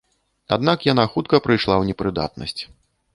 [0.55, 2.61] Аднак яна хутка прыйшла ў непрыдатнасць.